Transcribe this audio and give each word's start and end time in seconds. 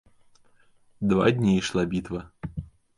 Два 1.01 1.31
дні 1.31 1.57
ішла 1.57 1.85
бітва. 1.85 2.29